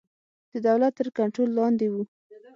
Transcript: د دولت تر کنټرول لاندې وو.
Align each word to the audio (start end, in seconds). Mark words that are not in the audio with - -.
د 0.51 0.53
دولت 0.67 0.91
تر 0.99 1.07
کنټرول 1.17 1.49
لاندې 1.59 1.87
وو. 1.93 2.03